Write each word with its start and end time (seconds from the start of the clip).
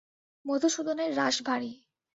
মধুসূদনের 0.45 1.11
রাশ 1.15 1.35
ভারী। 1.45 1.71